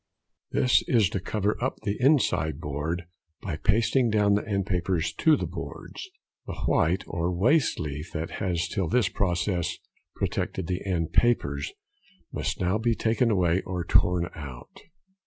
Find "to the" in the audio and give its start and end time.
5.19-5.45